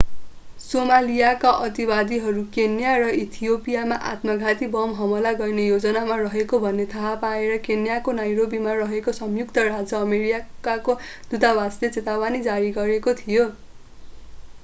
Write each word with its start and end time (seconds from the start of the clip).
सोमालियाका 0.59 1.49
अतिवादीहरू 1.65 2.45
केन्या 2.55 2.93
र 2.99 3.09
इथियोपियामा 3.17 3.99
आत्मघाती 4.11 4.69
बम 4.71 4.95
हमला 5.01 5.33
गर्ने 5.41 5.67
योजनामा 5.67 6.17
रहेको 6.21 6.61
भन्ने 6.65 6.87
थाहा 6.95 7.13
पाएर 7.25 7.61
केन्याको 7.69 8.17
नैरोबीमा 8.21 8.75
रहेको 8.81 9.15
संयुक्त 9.19 9.67
राज्य 9.69 10.01
अमेरिकाको 10.01 10.97
दूतावासले 11.29 11.93
चेतावनी 11.93 12.43
जारी 12.43 12.75
गरेको 12.75 13.17
थियो 13.17 13.47